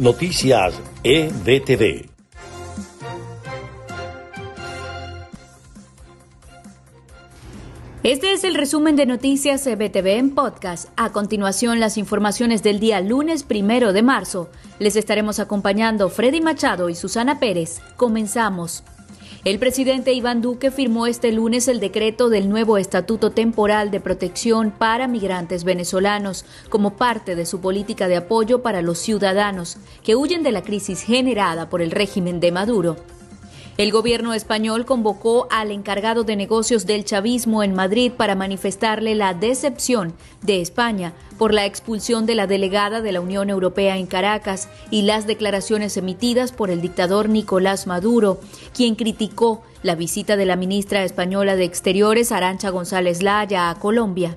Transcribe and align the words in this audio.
Noticias 0.00 0.80
EBTV. 1.04 2.08
Este 8.02 8.32
es 8.32 8.44
el 8.44 8.54
resumen 8.54 8.96
de 8.96 9.04
Noticias 9.04 9.66
EBTV 9.66 10.06
en 10.16 10.34
podcast. 10.34 10.88
A 10.96 11.12
continuación, 11.12 11.80
las 11.80 11.98
informaciones 11.98 12.62
del 12.62 12.80
día 12.80 13.02
lunes 13.02 13.42
primero 13.42 13.92
de 13.92 14.00
marzo. 14.00 14.48
Les 14.78 14.96
estaremos 14.96 15.38
acompañando 15.38 16.08
Freddy 16.08 16.40
Machado 16.40 16.88
y 16.88 16.94
Susana 16.94 17.38
Pérez. 17.38 17.82
Comenzamos. 17.98 18.84
El 19.42 19.58
presidente 19.58 20.12
Iván 20.12 20.42
Duque 20.42 20.70
firmó 20.70 21.06
este 21.06 21.32
lunes 21.32 21.66
el 21.66 21.80
decreto 21.80 22.28
del 22.28 22.50
nuevo 22.50 22.76
Estatuto 22.76 23.30
Temporal 23.30 23.90
de 23.90 23.98
Protección 23.98 24.70
para 24.70 25.08
Migrantes 25.08 25.64
Venezolanos 25.64 26.44
como 26.68 26.98
parte 26.98 27.34
de 27.34 27.46
su 27.46 27.58
política 27.62 28.06
de 28.06 28.18
apoyo 28.18 28.60
para 28.60 28.82
los 28.82 28.98
ciudadanos 28.98 29.78
que 30.04 30.14
huyen 30.14 30.42
de 30.42 30.52
la 30.52 30.60
crisis 30.60 31.00
generada 31.00 31.70
por 31.70 31.80
el 31.80 31.90
régimen 31.90 32.38
de 32.38 32.52
Maduro. 32.52 32.96
El 33.80 33.92
gobierno 33.92 34.34
español 34.34 34.84
convocó 34.84 35.48
al 35.50 35.70
encargado 35.70 36.22
de 36.22 36.36
negocios 36.36 36.84
del 36.84 37.06
chavismo 37.06 37.62
en 37.62 37.72
Madrid 37.72 38.12
para 38.14 38.34
manifestarle 38.34 39.14
la 39.14 39.32
decepción 39.32 40.12
de 40.42 40.60
España 40.60 41.14
por 41.38 41.54
la 41.54 41.64
expulsión 41.64 42.26
de 42.26 42.34
la 42.34 42.46
delegada 42.46 43.00
de 43.00 43.12
la 43.12 43.22
Unión 43.22 43.48
Europea 43.48 43.96
en 43.96 44.04
Caracas 44.04 44.68
y 44.90 45.00
las 45.00 45.26
declaraciones 45.26 45.96
emitidas 45.96 46.52
por 46.52 46.68
el 46.68 46.82
dictador 46.82 47.30
Nicolás 47.30 47.86
Maduro, 47.86 48.38
quien 48.76 48.96
criticó 48.96 49.62
la 49.82 49.94
visita 49.94 50.36
de 50.36 50.44
la 50.44 50.56
ministra 50.56 51.02
española 51.02 51.56
de 51.56 51.64
Exteriores, 51.64 52.32
Arancha 52.32 52.68
González 52.68 53.22
Laya, 53.22 53.70
a 53.70 53.78
Colombia. 53.78 54.36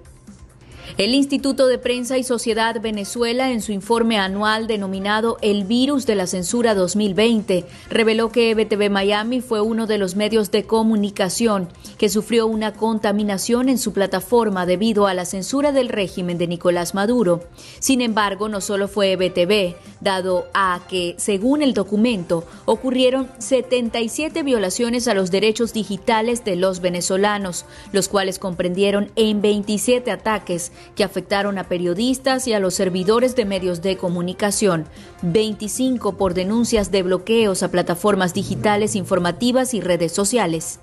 El 0.95 1.15
Instituto 1.15 1.65
de 1.65 1.79
Prensa 1.79 2.19
y 2.19 2.23
Sociedad 2.23 2.79
Venezuela, 2.79 3.49
en 3.49 3.61
su 3.61 3.71
informe 3.71 4.19
anual 4.19 4.67
denominado 4.67 5.39
El 5.41 5.63
virus 5.63 6.05
de 6.05 6.13
la 6.13 6.27
censura 6.27 6.75
2020, 6.75 7.65
reveló 7.89 8.31
que 8.31 8.51
EBTV 8.51 8.91
Miami 8.91 9.41
fue 9.41 9.59
uno 9.59 9.87
de 9.87 9.97
los 9.97 10.15
medios 10.15 10.51
de 10.51 10.65
comunicación 10.65 11.67
que 11.97 12.09
sufrió 12.09 12.45
una 12.45 12.73
contaminación 12.73 13.69
en 13.69 13.79
su 13.79 13.91
plataforma 13.91 14.67
debido 14.67 15.07
a 15.07 15.15
la 15.15 15.25
censura 15.25 15.71
del 15.71 15.89
régimen 15.89 16.37
de 16.37 16.45
Nicolás 16.45 16.93
Maduro. 16.93 17.41
Sin 17.79 17.99
embargo, 18.01 18.47
no 18.47 18.61
solo 18.61 18.87
fue 18.87 19.13
EBTV, 19.13 19.75
dado 19.99 20.45
a 20.53 20.81
que, 20.87 21.15
según 21.17 21.63
el 21.63 21.73
documento, 21.73 22.45
ocurrieron 22.65 23.29
77 23.39 24.43
violaciones 24.43 25.07
a 25.07 25.15
los 25.15 25.31
derechos 25.31 25.73
digitales 25.73 26.45
de 26.45 26.55
los 26.55 26.81
venezolanos, 26.81 27.65
los 27.91 28.09
cuales 28.09 28.37
comprendieron 28.37 29.11
en 29.15 29.41
27 29.41 30.11
ataques 30.11 30.71
que 30.95 31.03
afectaron 31.03 31.57
a 31.57 31.65
periodistas 31.65 32.47
y 32.47 32.53
a 32.53 32.59
los 32.59 32.73
servidores 32.73 33.35
de 33.35 33.45
medios 33.45 33.81
de 33.81 33.97
comunicación, 33.97 34.85
25 35.21 36.17
por 36.17 36.33
denuncias 36.33 36.91
de 36.91 37.03
bloqueos 37.03 37.63
a 37.63 37.71
plataformas 37.71 38.33
digitales 38.33 38.95
informativas 38.95 39.73
y 39.73 39.81
redes 39.81 40.11
sociales. 40.11 40.79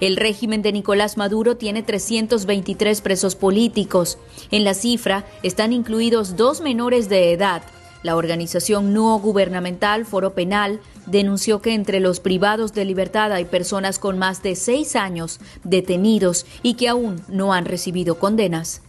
El 0.00 0.16
régimen 0.16 0.62
de 0.62 0.72
Nicolás 0.72 1.16
Maduro 1.16 1.56
tiene 1.56 1.82
323 1.82 3.00
presos 3.00 3.36
políticos. 3.36 4.18
En 4.50 4.64
la 4.64 4.74
cifra 4.74 5.24
están 5.42 5.72
incluidos 5.72 6.36
dos 6.36 6.60
menores 6.60 7.08
de 7.08 7.32
edad. 7.32 7.62
La 8.02 8.16
organización 8.16 8.92
no 8.92 9.18
gubernamental 9.18 10.04
Foro 10.04 10.34
Penal 10.34 10.80
denunció 11.06 11.62
que 11.62 11.72
entre 11.72 12.00
los 12.00 12.20
privados 12.20 12.74
de 12.74 12.84
libertad 12.84 13.32
hay 13.32 13.46
personas 13.46 13.98
con 13.98 14.18
más 14.18 14.42
de 14.42 14.56
seis 14.56 14.94
años 14.94 15.40
detenidos 15.62 16.44
y 16.62 16.74
que 16.74 16.88
aún 16.88 17.22
no 17.28 17.54
han 17.54 17.64
recibido 17.64 18.18
condenas. 18.18 18.82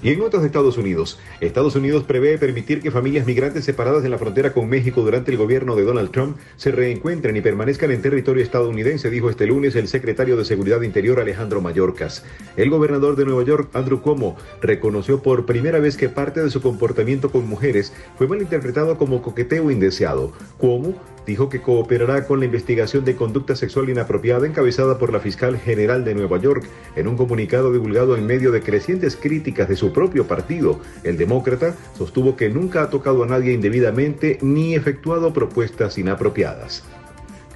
Y 0.00 0.10
en 0.10 0.20
otros 0.22 0.44
Estados 0.44 0.78
Unidos, 0.78 1.18
Estados 1.40 1.76
Unidos 1.76 2.04
prevé 2.04 2.38
permitir 2.38 2.80
que 2.80 2.90
familias 2.90 3.26
migrantes 3.26 3.64
separadas 3.64 4.04
en 4.04 4.10
la 4.10 4.18
frontera 4.18 4.52
con 4.52 4.68
México 4.68 5.02
durante 5.02 5.30
el 5.30 5.36
gobierno 5.36 5.76
de 5.76 5.84
Donald 5.84 6.10
Trump 6.10 6.38
se 6.56 6.72
reencuentren 6.72 7.36
y 7.36 7.40
permanezcan 7.40 7.90
en 7.90 8.02
territorio 8.02 8.42
estadounidense, 8.42 9.10
dijo 9.10 9.30
este 9.30 9.46
lunes 9.46 9.76
el 9.76 9.88
secretario 9.88 10.36
de 10.36 10.44
Seguridad 10.44 10.82
Interior 10.82 11.20
Alejandro 11.20 11.60
Mayorkas. 11.60 12.24
El 12.56 12.70
gobernador 12.70 13.16
de 13.16 13.24
Nueva 13.24 13.44
York, 13.44 13.70
Andrew 13.74 14.00
Cuomo, 14.00 14.36
reconoció 14.60 15.22
por 15.22 15.46
primera 15.46 15.78
vez 15.78 15.96
que 15.96 16.08
parte 16.08 16.42
de 16.42 16.50
su 16.50 16.60
comportamiento 16.60 17.30
con 17.30 17.48
mujeres 17.48 17.92
fue 18.16 18.26
malinterpretado 18.26 18.98
como 18.98 19.22
coqueteo 19.22 19.70
indeseado. 19.70 20.32
Cuomo 20.58 20.94
dijo 21.26 21.48
que 21.48 21.60
cooperará 21.60 22.26
con 22.26 22.40
la 22.40 22.46
investigación 22.46 23.04
de 23.04 23.16
conducta 23.16 23.56
sexual 23.56 23.88
inapropiada 23.88 24.46
encabezada 24.46 24.98
por 24.98 25.12
la 25.12 25.20
fiscal 25.20 25.58
general 25.58 26.04
de 26.04 26.14
Nueva 26.14 26.38
York 26.38 26.64
en 26.96 27.08
un 27.08 27.16
comunicado 27.16 27.72
divulgado 27.72 28.16
en 28.16 28.26
medio 28.26 28.52
de 28.52 28.62
crecientes 28.62 29.16
críticas 29.16 29.68
de 29.68 29.76
su 29.76 29.92
propio 29.92 30.26
partido. 30.26 30.80
El 31.04 31.16
demócrata 31.16 31.74
sostuvo 31.96 32.36
que 32.36 32.48
nunca 32.48 32.82
ha 32.82 32.90
tocado 32.90 33.24
a 33.24 33.26
nadie 33.26 33.52
indebidamente 33.52 34.38
ni 34.42 34.74
efectuado 34.74 35.32
propuestas 35.32 35.98
inapropiadas. 35.98 36.84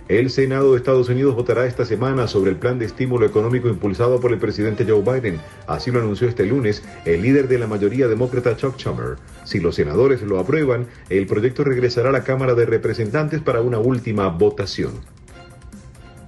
El 0.08 0.30
Senado 0.30 0.70
de 0.70 0.76
Estados 0.76 1.08
Unidos 1.08 1.34
votará 1.34 1.66
esta 1.66 1.84
semana 1.84 2.28
sobre 2.28 2.52
el 2.52 2.56
plan 2.56 2.78
de 2.78 2.84
estímulo 2.84 3.26
económico 3.26 3.66
impulsado 3.66 4.20
por 4.20 4.32
el 4.32 4.38
presidente 4.38 4.86
Joe 4.88 5.02
Biden. 5.02 5.40
Así 5.66 5.90
lo 5.90 5.98
anunció 5.98 6.28
este 6.28 6.46
lunes 6.46 6.84
el 7.04 7.22
líder 7.22 7.48
de 7.48 7.58
la 7.58 7.66
mayoría 7.66 8.06
demócrata 8.06 8.56
Chuck 8.56 8.78
Schumer. 8.78 9.16
Si 9.42 9.58
los 9.58 9.74
senadores 9.74 10.22
lo 10.22 10.38
aprueban, 10.38 10.86
el 11.08 11.26
proyecto 11.26 11.64
regresará 11.64 12.10
a 12.10 12.12
la 12.12 12.22
Cámara 12.22 12.54
de 12.54 12.66
Representantes 12.66 13.40
para 13.40 13.62
una 13.62 13.80
última 13.80 14.28
votación. 14.28 14.92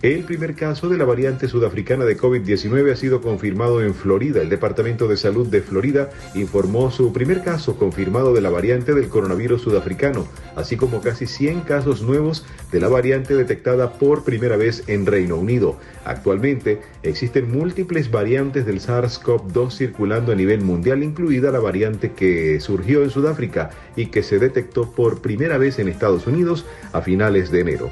El 0.01 0.23
primer 0.23 0.55
caso 0.55 0.89
de 0.89 0.97
la 0.97 1.05
variante 1.05 1.49
sudafricana 1.49 2.05
de 2.05 2.17
COVID-19 2.17 2.93
ha 2.93 2.95
sido 2.95 3.21
confirmado 3.21 3.83
en 3.83 3.97
Florida. 3.97 4.41
El 4.41 4.49
Departamento 4.49 5.09
de 5.09 5.17
Salud 5.17 5.49
de 5.49 5.61
Florida 5.61 6.11
informó 6.37 6.93
su 6.93 7.13
primer 7.13 7.43
caso 7.43 7.77
confirmado 7.77 8.33
de 8.33 8.41
la 8.41 8.49
variante 8.49 8.95
del 8.95 9.09
coronavirus 9.09 9.61
sudafricano, 9.61 10.29
así 10.55 10.77
como 10.77 11.01
casi 11.01 11.27
100 11.27 11.63
casos 11.63 12.03
nuevos 12.03 12.47
de 12.71 12.79
la 12.79 12.87
variante 12.87 13.35
detectada 13.35 13.95
por 13.95 14.23
primera 14.23 14.57
vez 14.57 14.85
en 14.87 15.05
Reino 15.05 15.35
Unido. 15.35 15.81
Actualmente 16.05 16.81
existen 17.03 17.51
múltiples 17.51 18.09
variantes 18.09 18.67
del 18.67 18.79
SARS-CoV-2 18.79 19.73
circulando 19.73 20.31
a 20.31 20.37
nivel 20.37 20.61
mundial, 20.61 21.03
incluida 21.03 21.51
la 21.51 21.59
variante 21.59 22.13
que 22.13 22.61
surgió 22.61 23.03
en 23.03 23.11
Sudáfrica 23.11 23.71
y 23.97 24.07
que 24.07 24.23
se 24.23 24.39
detectó 24.39 24.93
por 24.93 25.23
primera 25.23 25.59
vez 25.59 25.81
en 25.81 25.89
Estados 25.89 26.29
Unidos 26.29 26.67
a 26.93 27.03
finales 27.03 27.51
de 27.51 27.61
enero. 27.63 27.91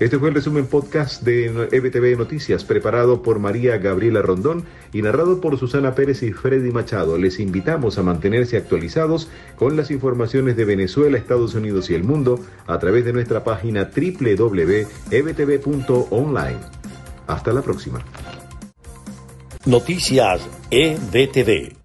Este 0.00 0.18
fue 0.18 0.30
el 0.30 0.34
resumen 0.34 0.66
podcast 0.66 1.22
de 1.22 1.44
EBTV 1.70 2.16
Noticias, 2.16 2.64
preparado 2.64 3.20
por 3.20 3.38
María 3.38 3.76
Gabriela 3.76 4.22
Rondón 4.22 4.64
y 4.94 5.02
narrado 5.02 5.42
por 5.42 5.58
Susana 5.58 5.94
Pérez 5.94 6.22
y 6.22 6.32
Freddy 6.32 6.70
Machado. 6.70 7.18
Les 7.18 7.38
invitamos 7.38 7.98
a 7.98 8.02
mantenerse 8.02 8.56
actualizados 8.56 9.28
con 9.56 9.76
las 9.76 9.90
informaciones 9.90 10.56
de 10.56 10.64
Venezuela, 10.64 11.18
Estados 11.18 11.54
Unidos 11.54 11.90
y 11.90 11.94
el 11.94 12.04
mundo 12.04 12.40
a 12.66 12.78
través 12.78 13.04
de 13.04 13.12
nuestra 13.12 13.44
página 13.44 13.90
www.ebtv.online. 13.94 14.88
Hasta 17.26 17.52
la 17.52 17.60
próxima. 17.60 18.02
Noticias 19.66 20.40
EBTV. 20.70 21.79